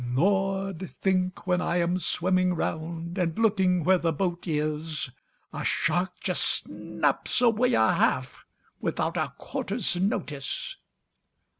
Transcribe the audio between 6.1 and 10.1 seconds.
just snaps away a half, Without a 'quarter's